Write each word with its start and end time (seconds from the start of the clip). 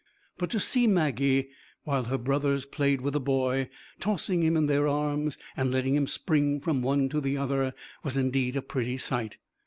But 0.39 0.49
to 0.49 0.59
see 0.59 0.87
Maggie 0.87 1.49
while 1.83 2.05
her 2.05 2.17
brothers 2.17 2.65
played 2.65 3.01
with 3.01 3.13
the 3.13 3.19
boy, 3.19 3.69
tossing 3.99 4.41
him 4.41 4.57
in 4.57 4.65
their 4.65 4.87
arms, 4.87 5.37
and 5.55 5.71
letting 5.71 5.93
him 5.93 6.07
spring 6.07 6.59
from 6.59 6.81
one 6.81 7.07
to 7.09 7.21
the 7.21 7.37
other, 7.37 7.75
was 8.03 8.17
indeed 8.17 8.55
a 8.55 8.63
pretty 8.63 8.97
sight. 8.97 9.37